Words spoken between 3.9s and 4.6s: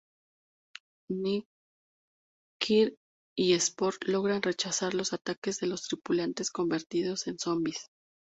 logran